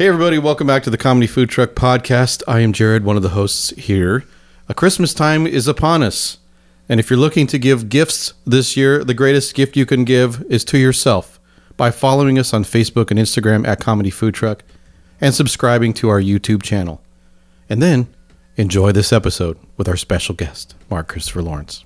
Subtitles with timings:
[0.00, 2.42] Hey, everybody, welcome back to the Comedy Food Truck Podcast.
[2.48, 4.24] I am Jared, one of the hosts here.
[4.66, 6.38] A Christmas time is upon us.
[6.88, 10.42] And if you're looking to give gifts this year, the greatest gift you can give
[10.48, 11.38] is to yourself
[11.76, 14.64] by following us on Facebook and Instagram at Comedy Food Truck
[15.20, 17.02] and subscribing to our YouTube channel.
[17.68, 18.06] And then
[18.56, 21.84] enjoy this episode with our special guest, Mark Christopher Lawrence.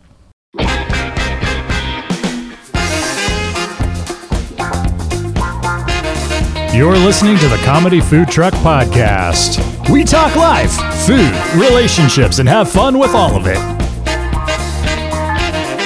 [6.74, 9.60] You're listening to the Comedy Food Truck Podcast.
[9.92, 10.72] We talk life,
[11.06, 13.58] food, relationships, and have fun with all of it.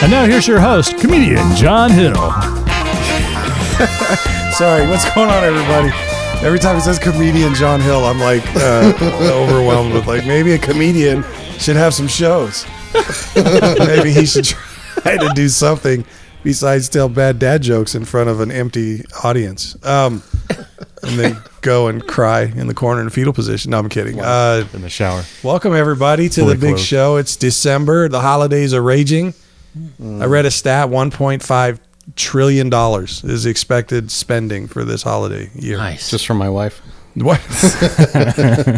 [0.02, 2.14] And now here's your host, comedian John Hill.
[4.54, 5.90] Sorry, what's going on, everybody?
[6.42, 8.94] Every time it says comedian John Hill, I'm like uh,
[9.30, 11.22] overwhelmed with like maybe a comedian
[11.58, 12.64] should have some shows.
[13.78, 16.06] maybe he should try to do something
[16.42, 19.76] besides tell bad dad jokes in front of an empty audience.
[19.84, 20.22] Um,
[21.08, 23.70] and they go and cry in the corner in fetal position.
[23.72, 24.20] No, I'm kidding.
[24.20, 25.22] Uh, In the shower.
[25.42, 26.84] welcome everybody to Fully the big clothed.
[26.84, 27.16] show.
[27.16, 28.08] It's December.
[28.08, 29.34] The holidays are raging.
[30.02, 31.78] I read a stat: 1.5
[32.16, 35.76] trillion dollars is expected spending for this holiday year.
[35.76, 36.10] Nice.
[36.10, 36.80] Just from my wife.
[37.14, 37.40] What?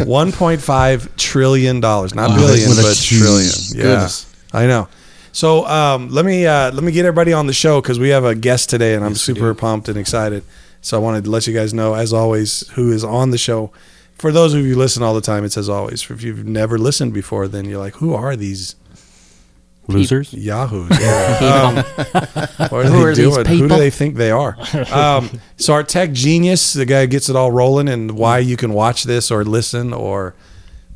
[0.01, 3.19] 1.5 trillion dollars, not billion, with a but T.
[3.19, 3.51] trillion.
[3.75, 4.35] Yeah, Goodness.
[4.53, 4.89] I know.
[5.33, 8.25] So um, let me uh, let me get everybody on the show because we have
[8.25, 10.43] a guest today, and I'm super pumped and excited.
[10.83, 13.71] So I wanted to let you guys know, as always, who is on the show.
[14.15, 16.11] For those of you who listen all the time, it's as always.
[16.11, 18.77] If you've never listened before, then you're like, who are these
[19.89, 20.33] Losers?
[20.33, 20.89] yahoos?
[21.01, 21.65] Yeah.
[21.67, 21.77] Um,
[22.69, 23.47] what are Who they are doing?
[23.47, 24.57] Who do they think they are?
[24.93, 28.57] Um, so our tech genius, the guy who gets it all rolling, and why you
[28.57, 30.35] can watch this or listen or.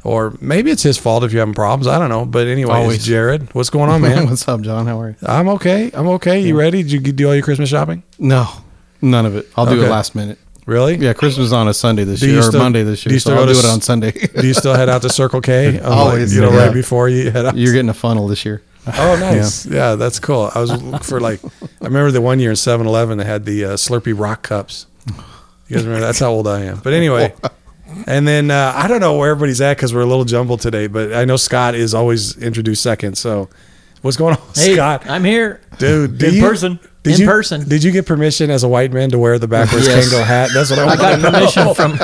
[0.03, 1.87] Or maybe it's his fault if you're having problems.
[1.87, 2.27] I don't know.
[2.27, 2.97] But anyway, Always.
[2.97, 3.55] it's Jared.
[3.55, 4.29] What's going on, man?
[4.29, 4.87] What's up, John?
[4.87, 5.17] How are you?
[5.23, 5.91] I'm okay.
[5.95, 6.41] I'm okay.
[6.41, 6.83] You ready?
[6.83, 8.03] Did you do all your Christmas shopping?
[8.19, 8.47] No,
[9.05, 9.49] none of it.
[9.57, 9.87] I'll do Okay.
[9.87, 10.39] it last minute.
[10.67, 10.97] Really?
[10.97, 13.11] Yeah, Christmas on a Sunday this Do year, still- or Monday this year.
[13.11, 14.11] do you so still I'll do it on Sunday.
[14.41, 15.79] Do you still head out to Circle K?
[15.85, 16.65] I'm Always, you know, yeah.
[16.67, 17.57] right before you head out.
[17.57, 18.63] You're getting a funnel this year.
[18.87, 19.67] Oh, nice.
[19.67, 19.95] Yeah.
[19.97, 20.51] that's cool.
[20.55, 23.45] I was looking for like, I remember the one year in 7 Eleven, they had
[23.45, 24.87] the uh, Slurpee rock cups.
[25.07, 26.01] You guys remember?
[26.07, 26.79] That's how old I am.
[26.83, 27.35] But anyway,
[28.07, 30.87] and then uh, I don't know where everybody's at because we're a little jumbled today,
[30.87, 33.17] but I know Scott is always introduced second.
[33.19, 33.49] So
[34.05, 35.09] what's going on, Hey, Scott?
[35.09, 35.61] I'm here.
[35.79, 36.79] Dude, In you- person.
[37.03, 37.69] Did In you, person.
[37.69, 40.09] Did you get permission as a white man to wear the backwards Yes.
[40.09, 40.51] Kangol hat?
[40.55, 41.31] That's what I, I want got to know.
[41.33, 41.99] permission from.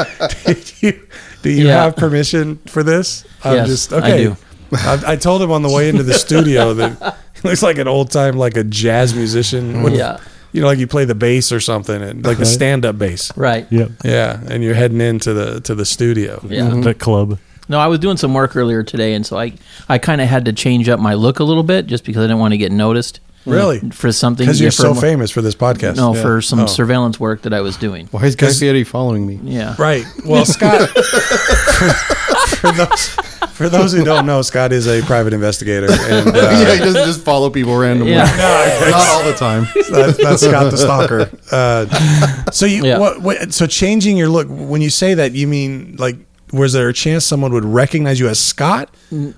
[0.44, 1.06] Did you,
[1.42, 1.84] do you Yeah.
[1.84, 3.24] have permission for this?
[3.42, 4.36] I'm Yes, just I do.
[4.72, 7.88] I, I told him on the way into the studio that he looks like an
[7.88, 9.74] old time like a jazz musician.
[9.76, 9.84] Mm.
[9.84, 10.18] with- Yeah.
[10.52, 13.30] You know, like you play the bass or something, and like the stand up bass.
[13.36, 13.68] Right.
[13.70, 13.90] Yep.
[14.04, 16.44] Yeah, and you're heading into the to the studio.
[16.48, 16.62] Yeah.
[16.62, 16.80] Mm-hmm.
[16.82, 17.38] The club.
[17.70, 19.52] No, I was doing some work earlier today, and so I,
[19.88, 22.24] I kind of had to change up my look a little bit just because I
[22.24, 23.78] didn't want to get noticed Really?
[23.90, 24.44] for something.
[24.44, 25.96] Because you're so for- famous for this podcast.
[25.96, 26.20] No, Yeah.
[26.22, 26.66] for some Oh.
[26.66, 28.08] surveillance work that I was doing.
[28.10, 29.38] Why is Guy Fieri following me?
[29.44, 29.76] Yeah.
[29.78, 30.04] Right.
[30.26, 31.02] Well, Scott, for,
[32.56, 33.08] for those
[33.52, 37.04] for those who don't know, Scott is a private investigator, and uh, yeah, he doesn't
[37.06, 38.12] just follow people randomly.
[38.14, 38.24] Yeah.
[38.90, 39.66] Not all the time.
[39.90, 41.30] that's, that's Scott the stalker.
[41.52, 42.98] Uh, so you, Yeah.
[42.98, 44.48] what, what, so changing your look.
[44.48, 46.16] When you say that, you mean like,
[46.52, 48.88] was there a chance someone would recognize you as Scott,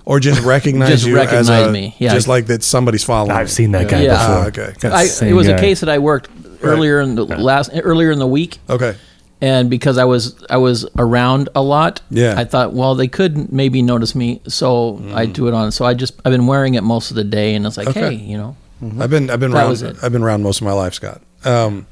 [0.05, 2.13] or just recognize Just you as recognize a, me, yeah.
[2.13, 3.31] just like that somebody's following?
[3.31, 3.53] I've you?
[3.53, 4.17] seen that guy Yeah.
[4.19, 4.63] Ah, before.
[4.65, 4.87] okay.
[4.89, 5.59] I, Same it was a guy.
[5.59, 6.29] case that I worked
[6.61, 8.95] earlier in the last earlier in the week, Okay.
[9.41, 12.35] and because I was I was around a lot, Yeah.
[12.37, 15.71] I thought, well, they could maybe notice me, so I do it on.
[15.71, 18.15] So I just I've been wearing it most of the day, and it's like, Okay.
[18.15, 18.55] hey, you know,
[18.99, 19.97] I've been I've been That around was it.
[20.01, 21.21] I've been around most of my life, Scott.
[21.45, 21.85] Um,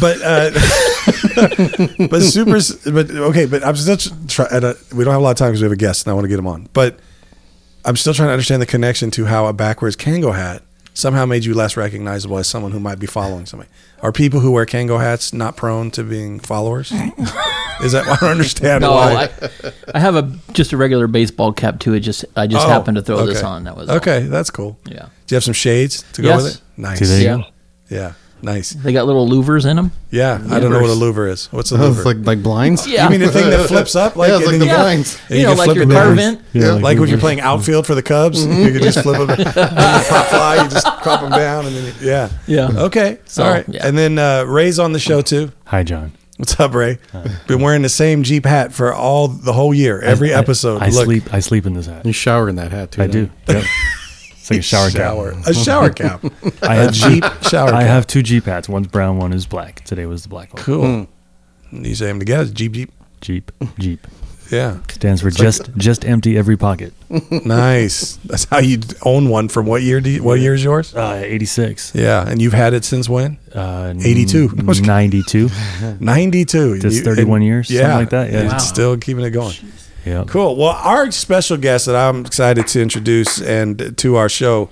[0.00, 0.50] but uh,
[2.10, 2.58] but super
[2.90, 3.96] but okay, but I'm still
[4.28, 4.50] trying.
[4.94, 6.24] We don't have a lot of time because we have a guest, and I want
[6.24, 6.68] to get him on.
[6.72, 6.98] But
[7.84, 10.62] I'm still trying to understand the connection to how a backwards Kangol hat
[10.94, 13.70] somehow made you less recognizable as someone who might be following somebody.
[14.02, 16.92] Are people who wear Kangol hats not prone to being followers?
[17.82, 19.28] Is that I don't understand no, why?
[19.40, 21.94] I, I have a just a regular baseball cap too.
[21.94, 23.64] It just I just Oh, happened to throw this on.
[23.64, 23.96] That was all.
[23.96, 24.20] okay.
[24.20, 24.78] That's cool.
[24.86, 26.42] Yeah, Do you have some shades to go Yes.
[26.42, 26.60] with it?
[26.76, 27.00] Nice.
[27.00, 27.36] There you Yeah.
[27.38, 27.44] go.
[27.88, 28.12] Yeah.
[28.42, 28.70] Nice.
[28.70, 29.92] they got little louvers in them.
[30.10, 31.46] Yeah, I don't know what a louver is.
[31.52, 31.96] What's a Oh, louver?
[31.96, 32.86] it's like like blinds.
[32.86, 33.04] Yeah.
[33.04, 34.16] You mean the thing that flips up?
[34.16, 35.20] Like, yeah, it's like the you- blinds.
[35.28, 36.40] and you know, like your car vent.
[36.52, 39.38] Yeah, Like when you're playing outfield for the Cubs, you can just flip them, and
[39.38, 42.68] you pop fly, you just crop them down, and then you, yeah, Yeah.
[42.86, 43.64] Okay, So, all right.
[43.68, 43.86] yeah.
[43.86, 45.52] And then uh, Ray's on the show too.
[45.66, 46.12] Hi, John.
[46.38, 46.98] What's up, Ray?
[47.46, 50.82] Been wearing the same Jeep hat for all the whole year, every I- episode.
[50.82, 51.32] I, Look, sleep.
[51.32, 52.04] I sleep in this hat.
[52.04, 53.02] You shower in that hat too.
[53.02, 53.62] I don't do.
[54.54, 54.60] Yep.
[54.60, 55.46] It's like a shower, shower, cap.
[55.46, 57.74] a shower cap, I a have Jeep shower cap.
[57.74, 58.68] I have two Jeep hats.
[58.68, 59.18] One's brown.
[59.18, 59.84] One is black.
[59.84, 60.62] Today was the black one.
[60.62, 61.06] cool.
[61.70, 62.92] You say them together, Jeep, Jeep.
[63.20, 63.50] Jeep.
[63.78, 64.06] Jeep.
[64.50, 64.80] Yeah.
[64.90, 66.92] Stands for It's like- just just empty every pocket.
[67.46, 68.16] nice.
[68.26, 69.48] That's how you own one.
[69.48, 70.00] From what year?
[70.02, 70.94] Do you, what year is yours?
[70.94, 71.94] Uh, 86.
[71.94, 73.38] Yeah, and you've had it since when?
[73.54, 74.48] Uh, 82.
[74.82, 75.48] 92.
[76.00, 76.78] 92.
[76.80, 78.48] Just 31 years, Yeah, something like that, yeah.
[78.48, 78.54] Wow.
[78.56, 79.54] it's still keeping it going.
[80.04, 80.24] Yeah.
[80.26, 80.56] Cool.
[80.56, 84.68] Well, our special guest that I'm excited to introduce and to our show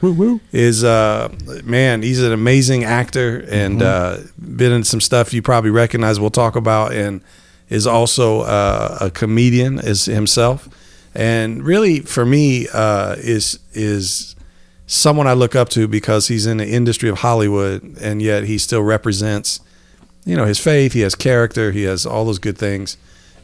[0.52, 1.32] is uh
[1.64, 6.30] man, he's an amazing actor and uh been in some stuff you probably recognize we'll
[6.30, 7.20] talk about and
[7.68, 10.68] is also uh, a comedian is himself.
[11.14, 14.34] And really for me uh is is
[14.86, 18.58] someone I look up to because he's in the industry of Hollywood and yet he
[18.58, 19.60] still represents
[20.24, 22.96] you know his faith, he has character, he has all those good things.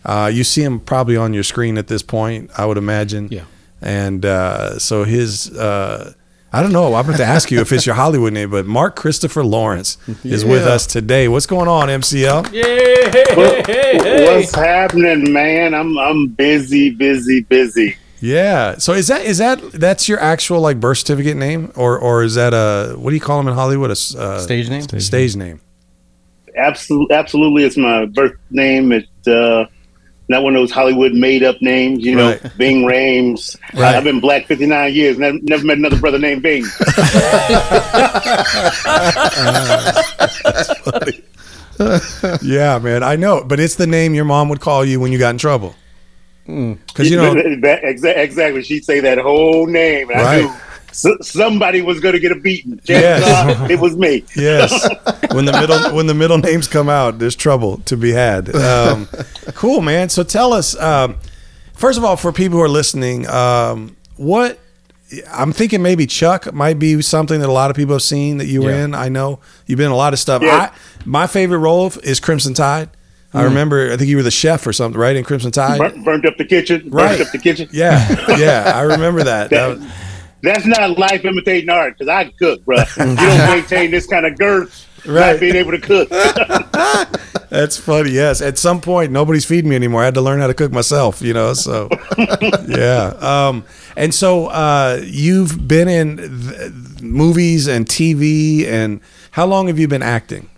[0.06, 3.26] Uh, you see him probably on your screen at this point, I would imagine.
[3.28, 3.44] Yeah.
[3.82, 6.14] And uh, so his, uh,
[6.52, 6.94] I don't know.
[6.94, 10.44] I'm about to ask you if it's your Hollywood name, but Mark Christopher Lawrence is
[10.44, 11.26] with us today.
[11.26, 12.52] What's going on, MCL?
[12.52, 14.36] Yeah.
[14.36, 15.74] What's happening, man?
[15.74, 17.96] I'm I'm busy, busy, busy.
[18.20, 18.78] Yeah.
[18.78, 22.36] So is that is that that's your actual like birth certificate name, or or is
[22.36, 23.90] that a what do you call them in Hollywood?
[23.90, 24.82] A uh, Stage name?
[25.00, 25.60] Stage name.
[26.56, 27.64] Absolutely, absolutely.
[27.64, 28.92] It's my birth name.
[28.92, 29.66] It's uh,
[30.28, 32.04] not one of those Hollywood made up names.
[32.04, 32.40] You know, Right.
[32.52, 33.56] Ving Rhames.
[33.74, 33.94] Right.
[33.94, 35.18] I've been black 59 years.
[35.18, 36.64] Never, never met another brother named Bing.
[42.42, 43.02] Yeah, man.
[43.02, 45.38] I know, but it's the name your mom would call you when you got in
[45.38, 45.74] trouble.
[46.48, 46.78] Mm.
[46.86, 48.62] Because you know, that, exa- exactly.
[48.62, 50.60] She'd say that whole name, and Right.
[51.04, 52.78] I knew s- somebody was going to get a beating.
[52.78, 53.58] Chances Yes.
[53.60, 54.24] are it was me.
[54.34, 54.72] Yes.
[55.32, 58.54] when the middle when the middle names come out, there's trouble to be had.
[58.54, 59.06] Um,
[59.54, 60.08] cool, man.
[60.08, 61.16] So tell us, um,
[61.74, 64.58] first of all, for people who are listening, um, what
[65.32, 68.46] I'm thinking maybe Chuck might be something that a lot of people have seen that
[68.46, 68.84] you were Yeah.
[68.84, 68.94] in.
[68.94, 70.42] I know you've been in a lot of stuff.
[70.42, 70.70] Yeah.
[70.72, 72.88] I, my favorite role is Crimson Tide.
[73.34, 73.92] I remember.
[73.92, 75.14] I think you were the chef or something, right?
[75.14, 75.78] In Crimson Tide.
[75.78, 76.80] Burnt, burnt up the kitchen.
[76.88, 77.20] Burnt Right.
[77.20, 77.68] up the kitchen.
[77.70, 78.72] Yeah, yeah.
[78.74, 79.50] I remember that.
[79.50, 79.86] that was,
[80.46, 82.76] That's not life imitating art because I cook, bro.
[82.76, 83.16] you don't
[83.50, 85.32] maintain this kind of girth, Right.
[85.32, 86.08] not being able to cook.
[87.50, 88.10] That's funny.
[88.10, 88.40] Yes.
[88.40, 90.02] At some point, nobody's feeding me anymore.
[90.02, 91.22] I had to learn how to cook myself.
[91.22, 91.52] You know.
[91.54, 91.88] So,
[92.68, 93.14] yeah.
[93.20, 93.64] Um,
[93.96, 99.00] and so uh, you've been in th- movies and TV, and
[99.32, 100.48] how long have you been acting?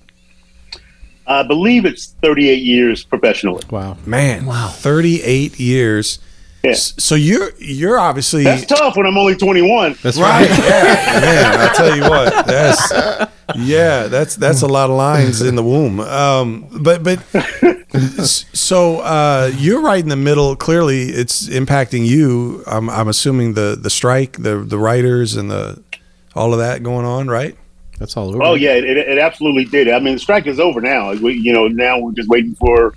[1.27, 3.63] I believe it's 38 years professionally.
[3.71, 3.99] Wow.
[4.07, 6.21] Man, wow, thirty-eight years.
[6.63, 6.75] Yeah.
[6.75, 9.97] So you're you're obviously That's tough when I'm only 21.
[10.03, 10.49] That's right.
[10.49, 10.59] right.
[10.59, 11.61] Yeah, man.
[11.61, 16.01] I tell you what, that's yeah, that's that's a lot of lines in the womb.
[16.01, 17.21] Um, but but
[18.25, 20.57] so uh, you're right in the middle.
[20.57, 22.63] Clearly, it's impacting you.
[22.67, 25.83] I'm I'm assuming the the strike, the the writers, and the
[26.35, 27.57] all of that going on, right?
[27.99, 28.43] That's all over.
[28.43, 29.89] Oh yeah, it, it absolutely did.
[29.89, 31.13] I mean, the strike is over now.
[31.15, 32.95] We, you know, now we're just waiting for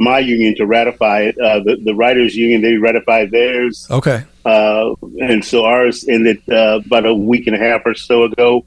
[0.00, 1.38] my union to ratify it.
[1.38, 4.24] Uh, the the writers' union they ratified theirs, Okay.
[4.44, 8.64] uh, and so ours ended uh, about a week and a half or so ago.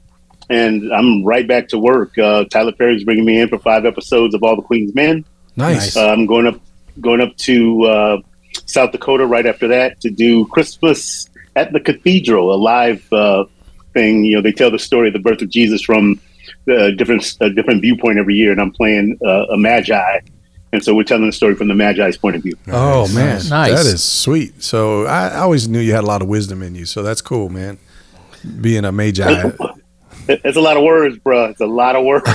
[0.50, 2.18] And I'm right back to work.
[2.18, 5.24] Uh, Tyler Perry's bringing me in for five episodes of All the Queen's Men.
[5.56, 5.96] Nice.
[5.96, 6.60] Uh, I'm going up
[7.00, 8.16] going up to uh,
[8.66, 13.44] South Dakota right after that to do Christmas at the Cathedral, a live uh,
[13.94, 14.22] thing.
[14.24, 16.20] You know, they tell the story of the birth of Jesus from
[16.68, 20.20] a different a different viewpoint every year, and I'm playing uh, a Magi,
[20.74, 22.54] and so we're telling the story from the Magi's point of view.
[22.68, 23.48] oh man, Nice.
[23.48, 24.62] that is sweet.
[24.62, 26.84] So I, I always knew you had a lot of wisdom in you.
[26.84, 27.78] So that's cool, man.
[28.60, 29.50] Being a magi.
[30.26, 31.46] It's a lot of words, bro.
[31.50, 32.24] It's a lot of words.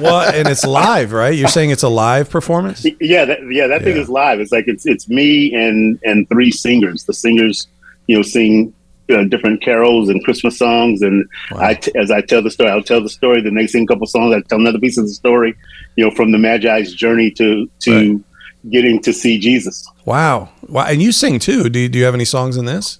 [0.00, 1.34] well, and it's live, right?
[1.34, 2.86] You're saying it's a live performance?
[3.00, 4.38] yeah, that, yeah, that thing is live.
[4.38, 7.04] It's like it's it's me and and three singers.
[7.06, 7.66] The singers,
[8.06, 8.72] you know, sing
[9.12, 12.84] uh, different carols and Christmas songs, and I t- as I tell the story, I'll
[12.84, 13.40] tell the story.
[13.42, 14.32] Then they sing a couple songs.
[14.32, 15.56] I tell another piece of the story.
[15.96, 18.22] You know, from the Magi's journey to to
[18.70, 19.86] getting to see Jesus.
[20.04, 20.50] Wow.
[20.68, 20.84] Wow.
[20.86, 21.68] And you sing too.
[21.68, 22.98] Do you, do you have any songs in this?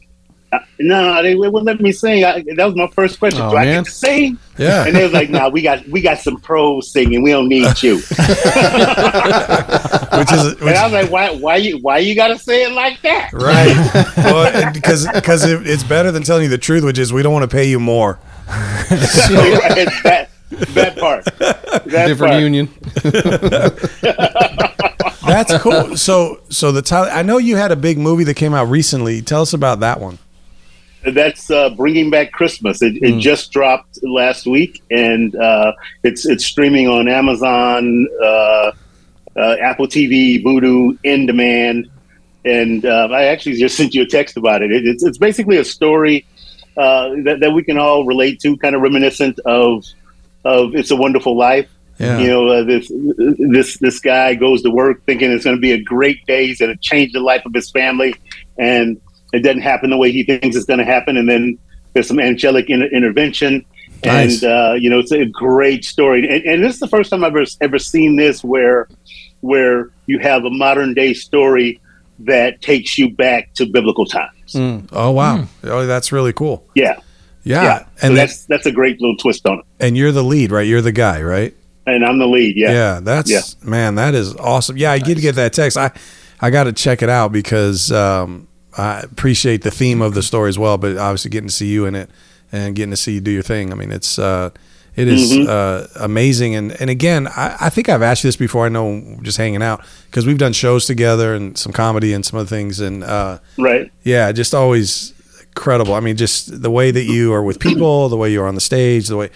[0.53, 2.25] Uh, no, they wouldn't let me sing.
[2.25, 3.41] I, that was my first question.
[3.43, 3.85] Oh, Do I man.
[3.85, 4.39] get to sing?
[4.59, 4.85] Yeah.
[4.85, 7.23] And they was like, "No, we got we got some pros singing.
[7.23, 7.97] We don't need you."
[10.19, 12.65] Which is which, and I was like, "Why why you why you got to say
[12.65, 13.75] it like that?" right.
[14.17, 17.33] well, because because it, it's better than telling you the truth, which is we don't
[17.33, 18.19] want to pay you more.
[18.49, 21.25] that that part.
[21.87, 22.42] That Different part.
[22.42, 22.69] union.
[25.26, 25.97] That's cool.
[25.97, 29.23] So so the Tyler, I know you had a big movie that came out recently.
[29.23, 30.19] Tell us about that one.
[31.04, 32.83] That's uh, bringing back Christmas.
[32.83, 38.73] It, it just dropped last week, and uh, it's it's streaming on Amazon, uh,
[39.37, 41.90] uh, Apple TV, Vudu, in demand.
[42.45, 44.73] And uh, I actually just sent you a text about it.
[44.73, 46.26] it it's it's basically a story
[46.76, 49.85] uh, that that we can all relate to, kind of reminiscent of
[50.45, 51.69] of It's a Wonderful Life.
[51.99, 52.19] Yeah.
[52.19, 52.91] You know, uh, this
[53.39, 56.59] this this guy goes to work thinking it's going to be a great day, he's
[56.59, 58.15] going to change the life of his family,
[58.59, 58.99] and
[59.35, 61.59] it doesn't happen the way he thinks it's going to happen, and then
[61.93, 63.67] there's some angelic inter- intervention,
[64.03, 64.43] Nice.
[64.43, 67.23] and uh, you know, it's a great story, and, and this is the first time
[67.23, 68.89] I've ever ever seen this where
[69.43, 71.83] where you have a modern day story
[72.21, 74.57] that takes you back to biblical times.
[74.93, 75.47] Oh wow.
[75.65, 76.67] Oh, that's really cool.
[76.75, 76.99] Yeah,
[77.45, 77.63] Yeah.
[77.63, 77.79] yeah.
[77.79, 79.65] And so that- that's that's a great little twist on it.
[79.81, 80.67] and you're the lead, right?
[80.67, 81.55] You're the guy, right?
[81.87, 82.57] And I'm the lead.
[82.57, 82.73] Yeah.
[82.73, 83.41] Yeah, that's Yeah.
[83.63, 84.77] man, that is awesome.
[84.77, 85.77] Yeah, I did get that text.
[85.79, 85.91] I
[86.41, 88.47] I got to check it out because um,
[88.79, 90.79] I appreciate the theme of the story as well.
[90.79, 92.09] But obviously, getting to see you in it
[92.53, 93.73] and getting to see you do your thing.
[93.73, 94.51] I mean, it's uh,
[94.97, 95.49] it is, Mhm.
[95.49, 96.55] uh, amazing.
[96.55, 98.67] And and again, I, I think I've asked you this before.
[98.67, 102.39] I know just hanging out because we've done shows together and some comedy and some
[102.39, 102.79] other things.
[102.81, 103.91] And uh, Right.
[104.05, 105.13] yeah, just always
[105.61, 105.93] credible.
[105.93, 108.55] I mean, just the way that you are with people, the way you are on
[108.55, 109.31] the stage, the way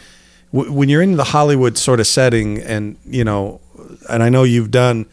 [0.54, 3.60] w- when you're in the Hollywood sort of setting, and you know,
[4.08, 5.04] and I know you've done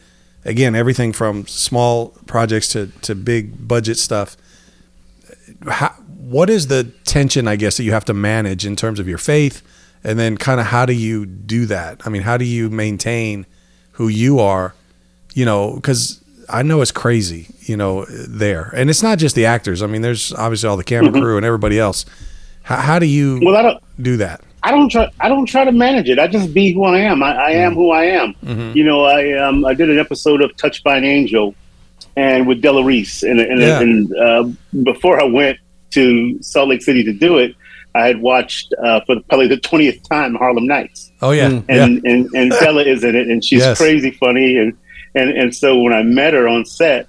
[0.44, 4.38] again everything from small projects to to big budget stuff.
[5.68, 9.06] How, what is the tension, I guess, that you have to manage in terms of
[9.06, 9.62] your faith,
[10.02, 12.00] and then kind of how do you do that?
[12.06, 13.44] I mean, how do you maintain
[13.92, 14.74] who you are?
[15.34, 16.21] You know, because
[16.52, 19.82] I know it's crazy, you know, there, and it's not just the actors.
[19.82, 22.04] I mean, there's obviously all the camera crew and everybody else.
[22.62, 23.82] How, how do you Well, I don't.
[24.00, 24.42] do that?
[24.62, 25.08] I don't try.
[25.18, 26.18] I don't try to manage it.
[26.20, 27.22] I just be who I am.
[27.22, 28.34] I, I am who I am.
[28.76, 31.54] You know, I um, I did an episode of Touched by an Angel,
[32.16, 33.80] and with Della Reese, and and, Yeah.
[33.80, 34.48] and uh,
[34.84, 35.58] before I went
[35.92, 37.56] to Salt Lake City to do it,
[37.96, 41.60] I had watched uh, for probably the twentieth time Harlem Nights, Oh yeah, yeah.
[41.68, 43.76] and and, and Della is in it, and she's Yes.
[43.78, 44.76] crazy funny, and
[45.14, 47.08] and and so when I met her on set,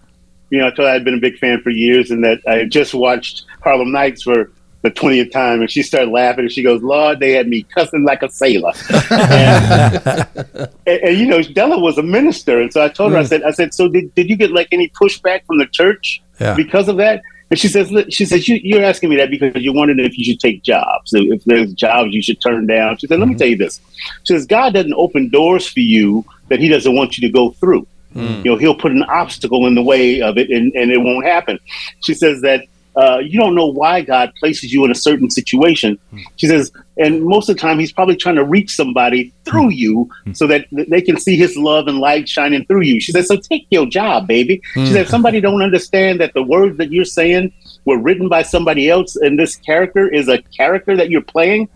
[0.49, 2.57] you know, I told her I'd been a big fan for years, and that I
[2.57, 4.51] had just watched Harlem Nights for
[4.83, 8.03] the twentieth time, and she started laughing, and she goes, "Lord, they had me cussing
[8.03, 8.73] like a sailor."
[9.09, 10.27] and,
[10.85, 13.27] and, and, you know, Della was a minister, and so I told her, I mm.
[13.27, 16.53] said, "I said, so did, did you get like any pushback from the church Yeah.
[16.55, 19.73] because of that?" And she says, "She says you, you're asking me that because you're
[19.73, 23.19] wondering if you should take jobs, if there's jobs you should turn down." She said,
[23.19, 23.39] "Let me mm-hmm.
[23.39, 23.79] tell you this."
[24.23, 27.51] She says, "God doesn't open doors for you that He doesn't want you to go
[27.51, 28.45] through." Mm.
[28.45, 31.25] You know, he'll put an obstacle in the way of it and, and it won't
[31.25, 31.59] happen.
[32.01, 32.65] She says that
[32.95, 35.97] uh, you don't know why God places you in a certain situation.
[36.13, 36.23] Mm.
[36.35, 39.75] She says, and most of the time he's probably trying to reach somebody through mm.
[39.75, 42.99] you so that they can see his love and light shining through you.
[42.99, 44.61] She says, so take your job, baby.
[44.75, 47.51] She said, if somebody don't understand that the words that you're saying
[47.85, 51.69] were written by somebody else and this character is a character that you're playing,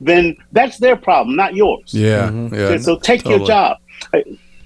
[0.00, 1.92] then that's their problem, not yours.
[1.92, 2.54] yeah, mm-hmm.
[2.54, 2.78] yeah.
[2.78, 3.48] So take your totally.
[3.48, 3.78] job.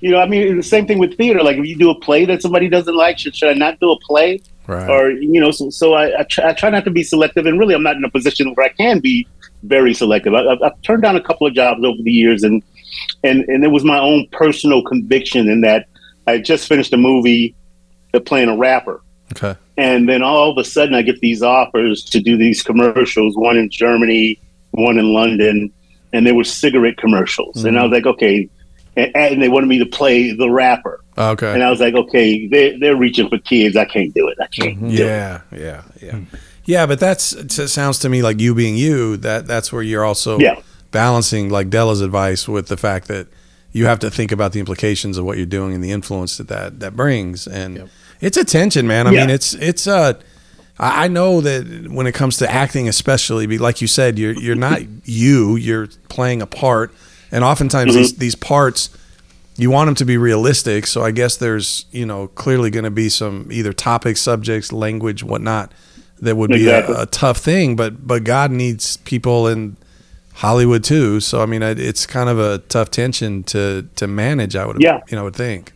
[0.04, 1.42] You know, I mean, the same thing with theater.
[1.42, 3.90] Like, if you do a play that somebody doesn't like, should, should I not do
[3.90, 4.38] a play?
[4.66, 4.86] Right.
[4.86, 7.58] Or you know, so, so I, I, try, I try not to be selective, and
[7.58, 9.26] really, I'm not in a position where I can be
[9.62, 10.34] very selective.
[10.34, 12.62] I, I've, I've turned down a couple of jobs over the years, and
[13.22, 15.86] and and it was my own personal conviction in that
[16.26, 17.54] I just finished a movie,
[18.26, 19.00] playing a rapper,
[19.32, 19.58] okay.
[19.78, 23.56] and then all of a sudden I get these offers to do these commercials, one
[23.56, 24.38] in Germany,
[24.72, 25.72] one in London,
[26.12, 27.64] and they were cigarette commercials.
[27.64, 27.78] And mm-hmm.
[27.78, 28.50] I was like, okay.
[28.96, 31.00] And, and they wanted me to play the rapper.
[31.16, 31.52] Okay.
[31.52, 33.76] And I was like, okay, they're, they're reaching for kids.
[33.76, 34.36] I can't do it.
[34.40, 34.92] I can't do it.
[34.92, 36.20] Yeah, yeah, yeah,
[36.64, 36.86] yeah.
[36.86, 39.16] But that's it sounds to me like you being you.
[39.18, 40.60] That that's where you're also Yeah.
[40.90, 43.26] balancing like Della's advice with the fact that
[43.72, 46.48] you have to think about the implications of what you're doing and the influence that
[46.48, 47.46] that, that brings.
[47.48, 49.06] And it's a tension, man.
[49.06, 49.20] I Yeah.
[49.26, 50.14] mean, it's it's uh
[50.78, 54.32] I I know that when it comes to acting, especially, be like you said, you're
[54.34, 55.54] you're not you.
[55.56, 56.92] You're playing a part,
[57.34, 57.98] and oftentimes Mm-hmm.
[57.98, 58.88] these these parts
[59.56, 60.84] you want them to be realistic.
[60.86, 65.22] So I guess there's you know clearly going to be some either topics, subjects, language,
[65.22, 65.72] whatnot
[66.20, 67.76] that would be a, a tough thing.
[67.76, 69.76] But but God needs people in
[70.34, 71.20] Hollywood too.
[71.20, 74.56] So I mean, it's kind of a tough tension to to manage.
[74.56, 75.00] I would Yeah.
[75.08, 75.72] you know would think.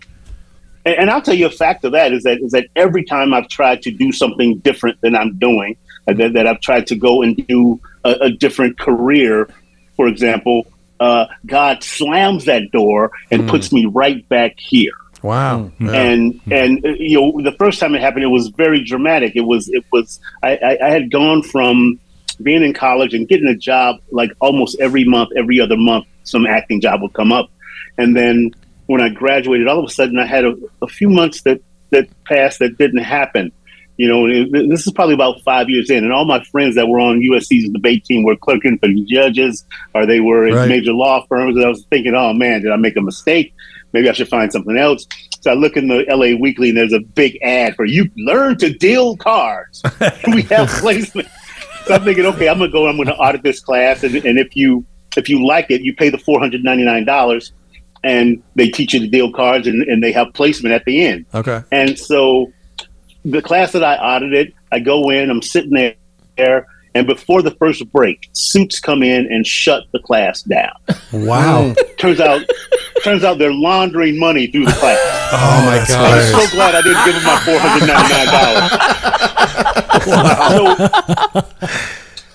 [0.85, 3.33] And, and I'll tell you a fact of that is that is that every time
[3.35, 5.77] I've tried to do something different than I'm doing,
[6.09, 9.49] uh, that, that I've tried to go and do a, a different career,
[9.97, 10.67] for example,
[11.01, 14.93] uh, God slams that door and puts me right back here.
[15.23, 15.71] Wow.
[15.81, 15.93] Yeah.
[15.93, 19.41] and and uh, you know the first time it happened it was very dramatic it
[19.41, 21.99] was it was I, I, I had gone from
[22.43, 26.47] being in college and getting a job like almost every month every other month some
[26.47, 27.51] acting job would come up
[27.97, 28.53] and then
[28.87, 32.09] when i graduated all of a sudden i had a, a few months that that
[32.25, 33.51] passed that didn't happen
[33.99, 36.89] you know it, this is probably about five years in and all my friends that
[36.89, 39.65] were on usc's debate team were clerking for judges
[39.95, 40.69] or they were in Right.
[40.69, 43.53] major law firms and i was thinking oh man did i make a mistake
[43.93, 45.07] maybe I should find something else.
[45.41, 48.59] So I look in the LA Weekly and there's a big ad for you learn
[48.59, 49.83] to deal cards.
[50.27, 51.29] we have placement.
[51.87, 52.87] So I'm thinking, okay, I'm gonna go.
[52.87, 54.85] I'm gonna audit this class, and, and if you
[55.17, 57.53] if you like it, you pay the four hundred ninety nine dollars,
[58.05, 61.25] and they teach you to deal cards, and, and they have placement at the end.
[61.35, 61.63] Okay.
[61.73, 62.53] And so
[63.31, 65.95] the class that I audited, I go in, I'm sitting
[66.37, 70.73] there, and before the first break, suits come in and shut the class down.
[71.13, 71.75] Wow.
[71.99, 72.43] turns out,
[73.05, 74.99] turns out they're laundering money through the class.
[75.33, 76.19] Oh my oh, god.
[76.19, 78.71] I'm so glad I didn't give them my four hundred ninety nine dollars.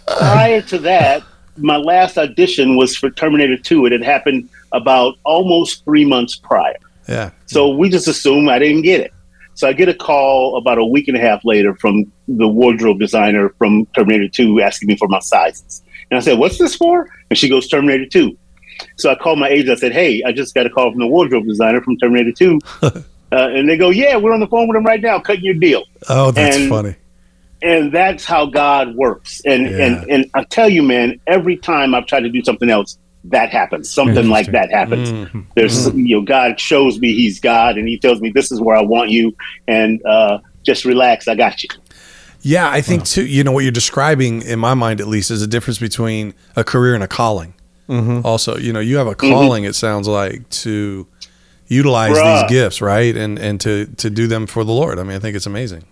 [0.06, 1.24] So prior to that,
[1.58, 3.86] my last audition was for Terminator Two.
[3.86, 6.78] It had happened about almost three months prior.
[7.08, 7.32] Yeah.
[7.48, 9.13] So we just assumed I didn't get it.
[9.56, 13.00] So I get a call about a week and a half later from the wardrobe
[13.00, 15.84] designer from Terminator 2 asking me for my sizes.
[16.10, 17.08] And I said, What's this for?
[17.30, 18.38] And she goes, Terminator 2.
[18.98, 19.70] So I called my agent.
[19.70, 22.60] I said, Hey, I just got a call from the wardrobe designer from Terminator 2.
[22.82, 22.92] uh,
[23.32, 25.84] and they go, Yeah, we're on the phone with him right now, cutting your deal.
[26.10, 26.96] Oh, that's And- funny.
[27.62, 29.42] And that's how God works.
[29.46, 29.78] And, Yeah.
[29.86, 33.50] and, and I tell you, man, every time I've tried to do something else, that
[33.50, 33.90] happens.
[33.90, 35.12] Something like that happens.
[35.12, 35.46] Mm.
[35.56, 38.76] There's, you know, God shows me He's God, and He tells me this is where
[38.76, 39.36] I want you,
[39.68, 41.70] and uh, just relax, I got you.
[42.42, 43.26] Yeah, I think too.
[43.26, 46.64] You know what you're describing, in my mind at least, is a difference between a
[46.64, 47.54] career and a calling.
[47.88, 48.26] Mm-hmm.
[48.26, 49.64] Also, you know, you have a calling.
[49.64, 51.08] It sounds like to
[51.68, 52.42] utilize Bruh.
[52.42, 55.00] these gifts, right, and and to to do them for the Lord.
[55.00, 55.86] I mean, I think it's amazing.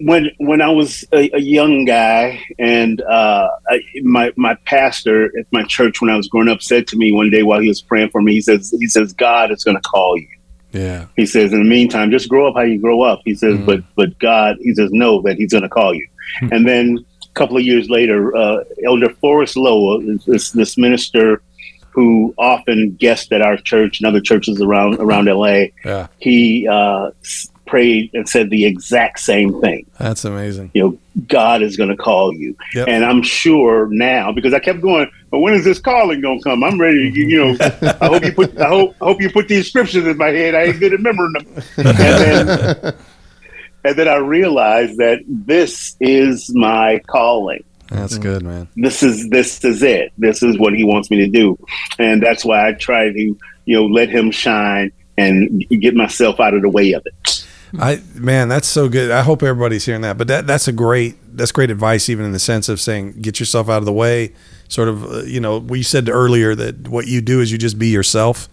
[0.00, 5.46] When when I was a, a young guy, and uh, I, my my pastor at
[5.50, 7.82] my church when I was growing up said to me one day while he was
[7.82, 10.28] praying for me, he says he says God is going to call you.
[10.70, 13.22] Yeah, He says, in the meantime, just grow up how you grow up.
[13.24, 13.64] He says, Mhm.
[13.66, 16.06] but but God, he says, know that he's going to call you.
[16.52, 21.40] and then a couple of years later, uh, Elder Forrest Lowe, is this, this minister
[21.90, 27.10] who often guests at our church and other churches around around LA, yeah, he uh,
[27.68, 29.86] prayed and said the exact same thing.
[29.98, 30.70] that's amazing.
[30.74, 30.98] You know,
[31.28, 32.88] God is going to call you, Yep.
[32.88, 35.10] and I'm sure now because I kept going.
[35.30, 36.64] But when is this calling going to come?
[36.64, 37.10] I'm ready.
[37.10, 37.56] To, you know,
[38.00, 38.58] I hope you put.
[38.58, 40.54] I hope I hope you put these scriptures in my head.
[40.54, 41.46] I ain't good at remembering them.
[41.76, 42.94] And then,
[43.84, 47.64] and then I realized that this is my calling.
[47.90, 48.22] That's mm-hmm.
[48.22, 48.68] good, man.
[48.76, 50.12] This is this is it.
[50.18, 51.58] This is what He wants me to do,
[51.98, 56.54] and that's why I try to you know let Him shine and get myself out
[56.54, 57.37] of the way of it.
[57.78, 59.10] I man, that's so good.
[59.10, 60.16] I hope everybody's hearing that.
[60.16, 63.40] But that that's a great that's great advice, even in the sense of saying get
[63.40, 64.32] yourself out of the way.
[64.68, 67.78] Sort of, uh, you know, we said earlier that what you do is you just
[67.78, 68.50] be yourself.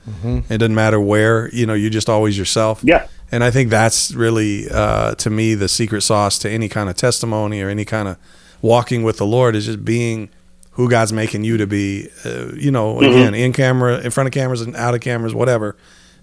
[0.50, 2.80] It doesn't matter where, you know, you're just always yourself.
[2.84, 3.08] Yeah.
[3.34, 6.96] And I think that's really, uh, to me, the secret sauce to any kind of
[6.96, 8.18] testimony or any kind of
[8.62, 10.30] walking with the Lord is just being
[10.72, 12.08] who God's making you to be.
[12.24, 15.76] Uh, you know, again, in camera, in front of cameras, and out of cameras, whatever,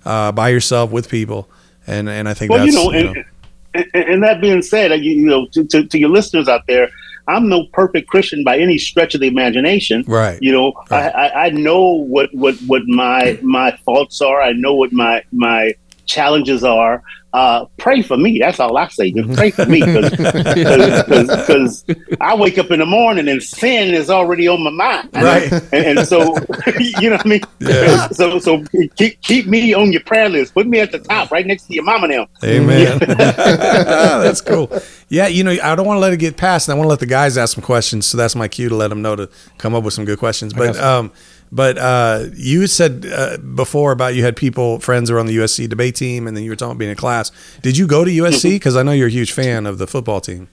[0.06, 1.50] uh, by yourself with people.
[1.86, 3.24] And and I think Well, that's you know, and,
[3.74, 6.66] and, and that being said, uh, you, you know, to, to, to your listeners out
[6.66, 6.88] there,
[7.28, 10.04] I'm no perfect Christian by any stretch of the imagination.
[10.06, 10.38] right.
[10.42, 11.14] You know, Right.
[11.14, 14.42] I, I, I know what, what, what my my faults are.
[14.42, 15.74] I know what my my
[16.06, 17.02] challenges are.
[17.32, 18.38] Uh, pray for me.
[18.38, 19.10] That's all I say.
[19.10, 21.84] Just pray for me because
[22.20, 25.08] I wake up in the morning and sin is already on my mind.
[25.14, 25.50] Right.
[25.72, 26.20] And, and so,
[26.78, 27.40] you know what I mean?
[27.60, 28.08] Yeah.
[28.22, 28.62] So, so
[28.96, 30.54] keep, keep me on your prayer list.
[30.54, 32.26] Put me at the top, right next to your mama now.
[32.44, 32.98] Amen.
[32.98, 34.70] that's cool.
[35.08, 36.90] Yeah, you know, I don't want to let it get past, and I want to
[36.90, 38.06] let the guys ask some questions.
[38.06, 40.52] So that's my cue to let them know to come up with some good questions.
[40.52, 41.10] But um,
[41.52, 45.36] but uh, you said uh, before about you had people, friends who were on the
[45.36, 47.30] USC debate team, and then you were talking about being in class.
[47.60, 48.54] Did you go to USC?
[48.54, 50.48] Because I know you're a huge fan of the football team.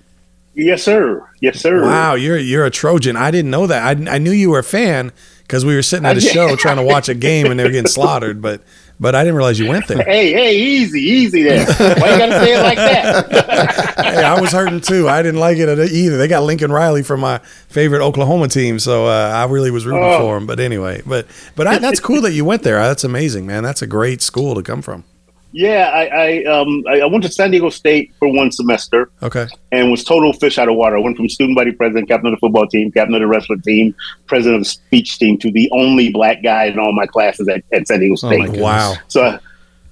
[0.56, 1.26] Yes, sir.
[1.40, 1.82] Yes, sir.
[1.84, 3.16] Wow, you're you're a Trojan.
[3.16, 3.82] I didn't know that.
[3.82, 6.78] I, I knew you were a fan because we were sitting at a show trying
[6.78, 8.42] to watch a game and they were getting slaughtered.
[8.42, 8.62] But
[9.00, 10.04] but I didn't realize you went there.
[10.04, 11.66] Hey, hey, easy, easy there.
[11.66, 13.96] Why you gotta say it like that?
[13.98, 15.08] hey, I was hurting too.
[15.08, 16.18] I didn't like it either.
[16.18, 20.04] They got Lincoln Riley from my favorite Oklahoma team, so uh, I really was rooting
[20.04, 20.20] Oh.
[20.20, 20.46] for him.
[20.46, 22.80] But anyway, but but I, that's cool that you went there.
[22.80, 23.64] That's amazing, man.
[23.64, 25.04] That's a great school to come from.
[25.52, 29.48] Yeah, I, I um I, I went to San Diego State for one semester Okay,
[29.72, 30.98] and was total fish out of water.
[30.98, 33.62] I went from student body president, captain of the football team, captain of the wrestling
[33.62, 33.96] team,
[34.28, 37.64] president of the speech team to the only black guy in all my classes at,
[37.74, 38.42] at San Diego my State.
[38.46, 38.62] goodness.
[38.62, 38.96] wow.
[39.08, 39.40] So I,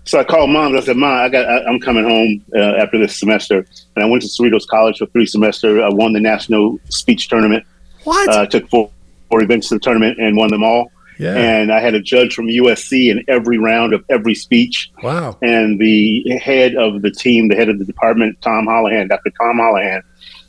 [0.05, 0.67] so I called mom.
[0.67, 3.65] and I said, "Mom, I got I, I'm coming home uh, after this semester."
[3.95, 5.81] And I went to Cerritos College for three semesters.
[5.83, 7.65] I won the national speech tournament.
[8.03, 8.29] What?
[8.29, 8.89] Uh, took four,
[9.29, 10.91] four events to the tournament and won them all.
[11.19, 11.35] Yeah.
[11.35, 14.91] And I had a judge from USC in every round of every speech.
[15.03, 15.37] wow.
[15.41, 19.31] And the head of the team, the head of the department, Tom Hollihan, Dr.
[19.41, 20.01] Tom Hollihan,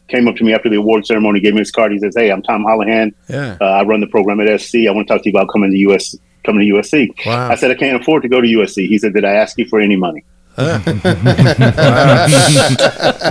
[0.09, 1.93] came up to me after the award ceremony, gave me his card.
[1.93, 3.13] He says, "Hey, I'm Tom Hollihan.
[3.29, 3.57] Yeah.
[3.61, 4.87] Uh, I run the program at SC.
[4.89, 7.51] I want to talk to you about coming to US, coming to USC." Wow.
[7.51, 9.67] I said, "I can't afford to go to USC." He said, "Did I ask you
[9.67, 10.25] for any money?"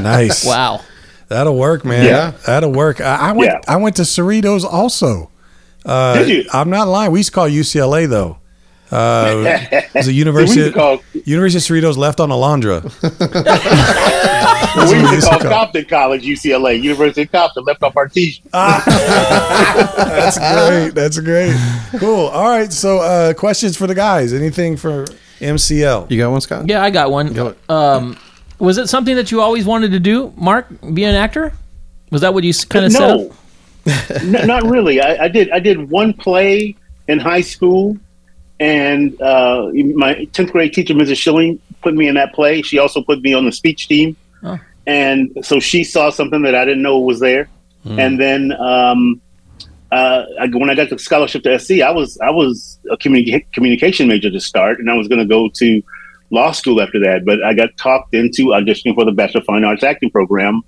[0.02, 0.46] nice.
[0.46, 0.82] Wow.
[1.28, 2.06] That'll work, man.
[2.06, 2.32] Yeah.
[2.46, 3.02] That'll work.
[3.02, 3.52] I, I went.
[3.52, 3.60] Yeah.
[3.68, 5.30] I went to Cerritos also.
[5.88, 6.46] Uh, Did you?
[6.54, 7.12] I'm not lying.
[7.12, 8.38] We used to call UCLA though.
[8.90, 9.60] Uh,
[9.96, 12.84] was it We University used to call, University of Cerritos left on Alondra?
[14.92, 15.52] we used used to to call call.
[15.52, 18.50] Compton College UCLA, University of Compton, left off our t-shirt.
[18.52, 20.90] That's great.
[20.96, 21.56] That's great.
[22.00, 22.28] Cool.
[22.28, 22.72] All right.
[22.72, 24.32] So, uh, questions for the guys?
[24.34, 25.06] Anything for
[25.40, 26.10] MCL?
[26.10, 26.70] You got one, Scott?
[26.70, 27.34] Yeah, I got one.
[27.34, 27.58] Go it.
[27.70, 28.18] Um,
[28.60, 30.68] was it something that you always wanted to do, Mark?
[30.94, 31.52] Be an actor?
[32.10, 33.32] Was that what you kind of said?
[33.88, 33.94] No,
[34.26, 35.02] no, not really.
[35.02, 35.50] I, I did.
[35.52, 36.76] I did one play
[37.08, 37.98] in high school,
[38.60, 41.18] and uh, my tenth grade teacher, Mrs.
[41.18, 42.62] Schilling, put me in that play.
[42.62, 44.60] She also put me on the speech team, Oh.
[44.86, 47.50] and so she saw something that I didn't know was there.
[47.86, 49.22] And then um,
[49.94, 53.46] uh, I, when I got the scholarship to SC, I was I was a communi-
[53.54, 55.82] communication major to start, and I was going to go to
[56.30, 57.24] law school after that.
[57.24, 60.64] But I got talked into auditioning for the Bachelor of Fine Arts acting program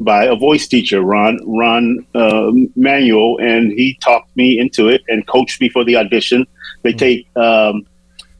[0.00, 5.26] by a voice teacher, Ron Ron uh, Manuel, and he talked me into it and
[5.26, 6.46] coached me for the audition.
[6.82, 7.86] They take um,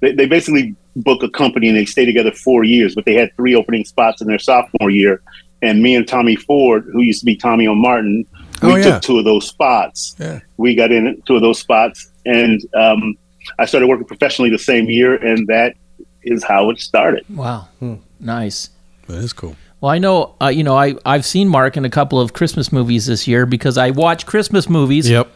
[0.00, 3.34] they, they basically book a company and they stay together four years, but they had
[3.36, 5.22] three opening spots in their sophomore year.
[5.62, 8.26] And me and Tommy Ford, who used to be Tommy on Martin,
[8.62, 8.82] we Oh, yeah.
[8.84, 10.14] took two of those spots.
[10.18, 10.40] Yeah.
[10.58, 13.16] We got in two of those spots, and um,
[13.58, 15.74] I started working professionally the same year, and that
[16.22, 17.24] is how it started.
[17.30, 17.68] Wow,
[18.20, 18.70] nice.
[19.08, 19.56] That is cool.
[19.84, 22.72] Well, I know, uh, you know, I I've seen Mark in a couple of Christmas
[22.72, 25.10] movies this year because I watch Christmas movies.
[25.10, 25.28] Yep.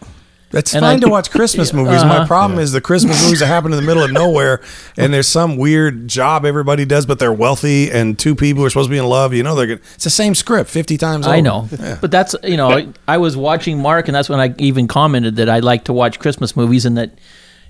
[0.54, 2.02] It's And fine I- to watch Christmas movies.
[2.02, 2.26] My Uh-huh.
[2.26, 4.62] problem is the Christmas movies that happen in the middle of nowhere,
[4.96, 8.86] and there's some weird job everybody does, but they're wealthy, and two people are supposed
[8.88, 9.34] to be in love.
[9.34, 9.80] You know, they're good.
[9.96, 11.26] It's the same script fifty times.
[11.26, 11.42] I over.
[11.42, 15.36] know, but that's you know, I was watching Mark, and that's when I even commented
[15.36, 17.10] that I like to watch Christmas movies, and that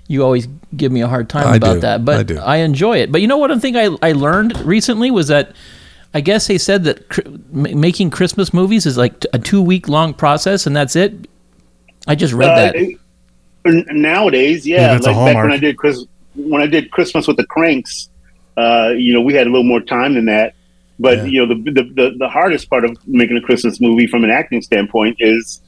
[0.07, 1.79] you always give me a hard time I about do.
[1.81, 2.05] that.
[2.05, 2.37] But I do.
[2.63, 3.11] enjoy it.
[3.11, 3.51] But you know what?
[3.51, 5.51] I think I I learned recently was that
[6.13, 9.87] I guess they said that cr- making Christmas movies is like t- a two week
[9.87, 11.13] long process, and that's it.
[12.07, 12.75] I just read Uh, that.
[12.75, 12.97] it-
[13.91, 15.51] nowadays, Yeah, yeah, like back when.
[15.51, 16.03] I did Chris,
[16.35, 18.09] when I did Christmas with the Cranks,
[18.57, 20.53] uh, you know, we had a little more time than that.
[20.99, 21.23] But Yeah.
[21.25, 24.31] you know, the, the the the hardest part of making a Christmas movie from an
[24.31, 25.61] acting standpoint is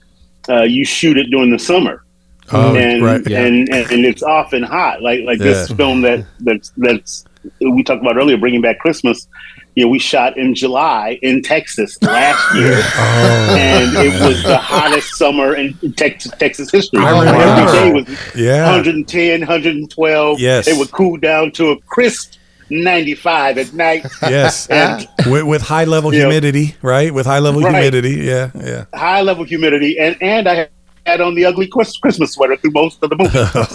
[0.49, 2.03] uh, you shoot it during the summer,
[2.51, 3.25] Oh, and, right.
[3.27, 5.01] and and and it's often hot.
[5.01, 7.23] Like like this film that that's that's
[7.61, 9.27] we talked about earlier, bringing back Christmas.
[9.75, 14.57] You know, we shot in July in Texas last year Oh, and it was the
[14.57, 16.99] hottest summer in Texas, Texas history.
[17.01, 17.41] I remember.
[17.41, 18.65] Every day was yeah.
[18.65, 20.39] 110, 112.
[20.39, 20.67] Yes.
[20.67, 22.33] It would cool down to a crisp
[22.69, 24.05] 95 at night.
[24.23, 24.67] Yes.
[24.69, 26.21] And with, with high level Yeah.
[26.21, 27.13] humidity, right?
[27.13, 27.73] With high level Right.
[27.73, 28.25] humidity.
[28.25, 28.51] Yeah.
[28.55, 28.85] Yeah.
[28.93, 29.97] high level humidity.
[29.97, 30.67] And, and I
[31.05, 33.31] had on the ugly Christmas sweater through most of the movie.
[33.35, 33.65] Oh.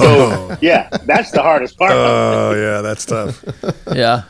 [0.50, 1.92] So, yeah, that's the hardest part.
[1.92, 2.82] Oh, yeah.
[2.82, 3.42] That's tough.
[3.94, 4.22] yeah,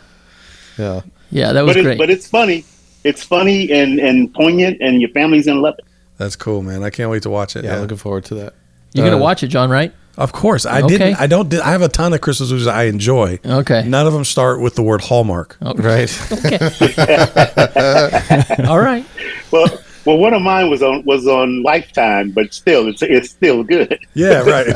[0.79, 1.01] Yeah.
[1.31, 1.99] Yeah, that was but, it, great.
[1.99, 2.65] but it's funny.
[3.05, 5.85] It's funny and, and poignant, and your family's going to love it.
[6.19, 6.83] That's cool, man.
[6.83, 7.65] I can't wait to watch it.
[7.65, 7.81] Yeah, Yeah.
[7.81, 8.55] looking forward to that.
[8.95, 9.93] You're gonna uh, watch it, John, right?
[10.17, 10.65] Of course.
[10.65, 10.97] I Okay.
[10.97, 11.21] didn't.
[11.21, 11.53] I don't.
[11.55, 13.39] I have a ton of Christmas movies I enjoy.
[13.45, 13.85] Okay.
[13.87, 15.59] None of them start with the word Hallmark.
[15.61, 16.09] Right.
[16.33, 16.57] Okay.
[18.67, 19.05] All right.
[19.51, 19.67] Well,
[20.07, 23.99] well, one of mine was on was on Lifetime, but still, it's it's still good.
[24.15, 24.67] Yeah, right.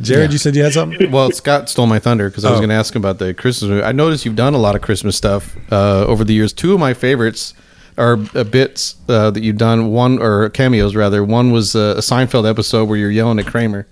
[0.00, 1.10] Jared, you said you had something?
[1.12, 2.60] well, Scott stole my thunder because I was Oh.
[2.60, 3.82] going to ask him about the Christmas movie.
[3.82, 6.52] I noticed you've done a lot of Christmas stuff uh, over the years.
[6.52, 7.54] Two of my favorites
[7.98, 9.88] are uh, bits uh, that you've done.
[9.90, 11.24] One or cameos rather.
[11.24, 13.86] One was uh, a Seinfeld episode where you're yelling at Kramer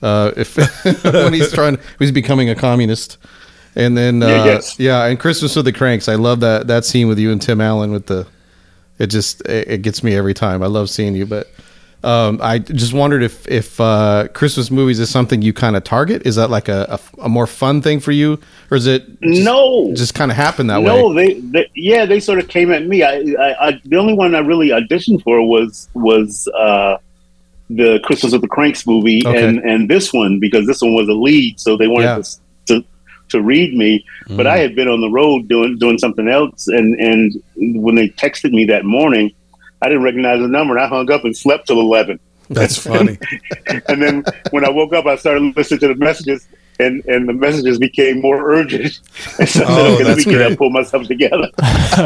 [0.00, 0.56] uh, if
[1.04, 3.18] when he's trying, he's becoming a communist.
[3.74, 4.78] And then uh, Yeah, yes.
[4.78, 6.08] yeah, and Christmas with the Cranks.
[6.08, 8.26] I love that that scene with you and Tim Allen with the.
[8.98, 10.62] It just it, it gets me every time.
[10.62, 11.48] I love seeing you, but.
[12.04, 16.26] Um, I just wondered if if uh, Christmas movies is something you kind of target.
[16.26, 19.44] Is that like a, a, a more fun thing for you, or is it just,
[19.44, 21.34] no, just kind of happened that no, way?
[21.34, 23.02] they, they yeah, they sort of came at me.
[23.04, 26.96] I, I, I the only one I really auditioned for was was uh,
[27.70, 29.46] the Christmas with the Cranks movie, Okay.
[29.46, 32.22] and and this one because this one was a lead, so they wanted Yeah.
[32.66, 32.84] to, to
[33.28, 34.04] to read me.
[34.28, 37.32] But I had been on the road doing doing something else, and and
[37.84, 39.32] when they texted me that morning,
[39.82, 42.18] I didn't recognize the number, and I hung up and slept till eleven.
[42.48, 43.18] That's funny.
[43.88, 46.46] and then when I woke up, I started listening to the messages,
[46.78, 49.00] and, and the messages became more urgent.
[49.38, 50.58] And so I Oh, said, okay, let that's me get great.
[50.58, 51.48] pull myself together.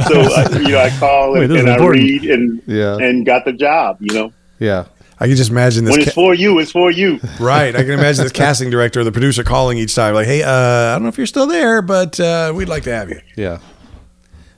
[0.06, 3.44] so I, you know, I call Wait, and, and I read and Yeah, and got
[3.44, 3.98] the job.
[4.00, 4.84] You know, yeah,
[5.18, 5.92] I can just imagine this.
[5.92, 7.18] when it's ca- for you, it's for you.
[7.40, 7.74] right.
[7.74, 10.50] I can imagine this casting director or the producer calling each time, like, "Hey, uh,
[10.50, 13.58] I don't know if you're still there, but uh, we'd like to have you." yeah.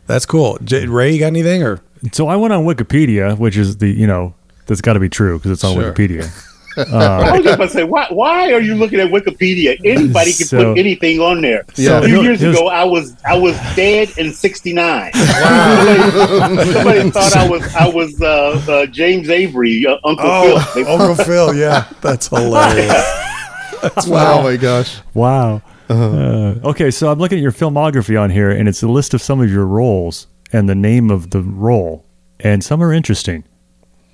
[0.07, 0.59] That's cool.
[0.64, 1.81] J- Ray, you got anything or?
[2.13, 4.35] So I went on Wikipedia, which is the you know
[4.67, 5.93] that's got to be true because it's on Sure.
[5.93, 6.31] Wikipedia.
[6.79, 9.77] I was just about to say, why why are you looking at Wikipedia?
[9.85, 11.65] Anybody can So- put anything on there.
[11.75, 11.99] Yeah.
[11.99, 15.13] a few Here's- years here's- ago, I was I was dead in '69.
[15.15, 20.85] somebody, somebody thought I was I was uh, uh, James Avery, uh, Uncle Oh, Phil.
[20.85, 21.55] They- Uncle Phil.
[21.57, 22.93] Yeah, that's hilarious.
[23.83, 24.99] That's wow, my gosh.
[25.15, 25.63] Wow.
[25.89, 29.23] Uh, okay, so I'm looking at your filmography on here, and it's a list of
[29.23, 32.05] some of your roles and the name of the role,
[32.41, 33.45] and some are interesting.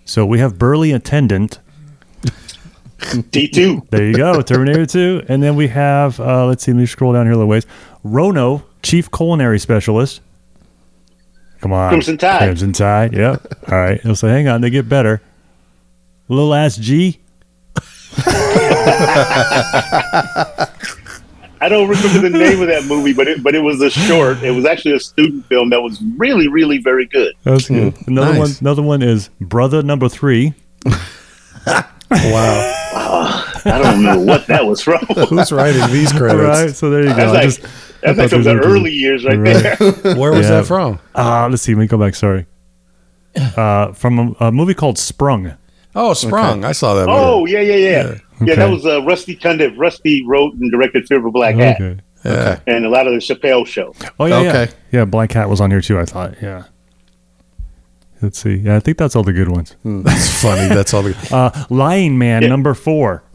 [0.04, 1.58] So we have Burly Attendant.
[3.30, 3.82] D two.
[3.90, 5.24] There you go, Terminator 2.
[5.28, 7.66] And then we have, uh, let's see, let me scroll down here a little ways.
[8.02, 10.20] Rono, Chief Culinary Specialist.
[11.60, 11.90] Come on.
[11.90, 12.38] Crimson Tide.
[12.40, 13.42] Crimson Tide, yep.
[13.70, 14.00] All right.
[14.16, 15.20] So hang on, they get better.
[16.28, 17.20] Little ass G.
[21.64, 24.42] I don't remember the name of that movie, but it but it was a short.
[24.42, 27.34] It was actually a student film that was really really very good.
[27.42, 27.94] That's good.
[28.06, 28.38] Another nice.
[28.38, 28.50] one.
[28.60, 30.52] Another one is Brother Number Three.
[32.10, 32.70] Wow.
[33.64, 34.98] I don't know what that was from.
[35.28, 36.42] Who's writing these credits?
[36.42, 36.70] right.
[36.70, 37.14] So there you go.
[37.16, 37.62] That's I like just-
[38.02, 39.62] that's like thought of the those were early years right, Right.
[39.62, 39.76] there.
[40.16, 40.60] Where was Yeah.
[40.60, 40.98] that from?
[41.14, 41.74] Uh, let's see.
[41.74, 42.14] Let me go back.
[42.14, 42.44] Sorry.
[43.34, 45.54] Uh, from a, a movie called Sprung.
[45.96, 46.64] Oh, Sprung.
[46.64, 47.08] I saw that.
[47.08, 47.52] Oh movie.
[47.52, 48.54] yeah yeah yeah yeah.
[48.56, 49.74] that was uh, Rusty Cundiff.
[49.78, 52.00] Rusty wrote and directed Fear of a Black Hat Okay.
[52.24, 52.60] yeah.
[52.66, 53.94] and a lot of the Chappelle Show.
[54.18, 54.38] Oh yeah.
[54.38, 54.72] Okay.
[54.90, 55.00] Yeah.
[55.00, 55.04] Yeah.
[55.04, 55.98] Black Hat was on here too.
[55.98, 56.34] I thought.
[56.42, 56.64] Yeah.
[58.22, 58.54] Let's see.
[58.54, 59.76] Yeah, I think that's all the good ones.
[59.84, 60.68] That's funny.
[60.74, 61.02] That's all.
[61.02, 61.32] The, good.
[61.32, 62.48] Uh, Lying Man Yeah.
[62.48, 63.22] number four.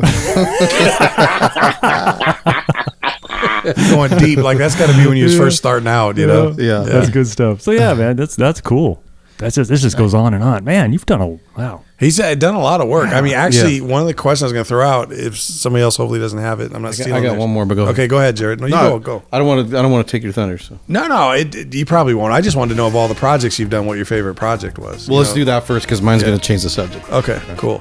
[3.91, 4.39] going deep.
[4.39, 6.17] Like that's got to be when you was first starting out.
[6.17, 6.55] You know.
[6.57, 6.79] Yeah.
[6.79, 7.61] That's good stuff.
[7.61, 9.03] So yeah, man, that's that's cool.
[9.37, 10.63] That's just this just goes on and on.
[10.63, 11.27] Man, you've done a
[11.59, 11.83] wow.
[11.99, 13.09] He's uh, done a lot of work.
[13.09, 15.83] I mean, actually, one of the questions I was going to throw out, if somebody
[15.83, 17.23] else hopefully doesn't have it, I'm not I stealing.
[17.23, 17.39] got theirs.
[17.39, 17.93] one more, but go ahead.
[17.95, 18.61] Okay, go ahead, Jared.
[18.61, 19.19] No, you No, go.
[19.19, 19.25] Go.
[19.33, 19.77] I don't want to.
[19.77, 20.57] I don't want to take your thunder.
[20.57, 22.31] So No, no, it, it- you probably won't.
[22.31, 24.79] I just wanted to know of all the projects you've done, what your favorite project
[24.79, 25.09] was.
[25.09, 27.09] well, let's do that first because mine's going to change the subject.
[27.11, 27.79] Okay, cool.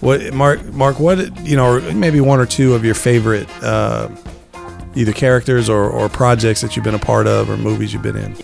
[0.00, 0.64] What, Mark?
[0.72, 4.08] Mark, what you know, or maybe one or two of your favorite, uh,
[4.94, 8.16] either characters or, or projects that you've been a part of, or movies you've been
[8.16, 8.34] in.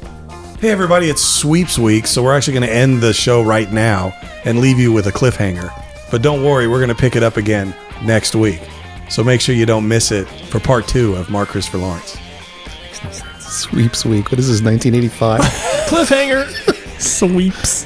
[0.64, 1.10] Hey, everybody!
[1.10, 4.78] It's sweeps week, so we're actually going to end the show right now and leave
[4.78, 5.70] you with a cliffhanger.
[6.10, 8.62] But don't worry, we're going to pick it up again next week.
[9.10, 12.16] So make sure you don't miss it for part two of Mark Christopher Lawrence.
[13.40, 14.32] Sweeps week.
[14.32, 14.62] What is this?
[14.62, 15.40] 1985.
[15.86, 16.98] Cliffhanger.
[16.98, 17.84] Sweeps.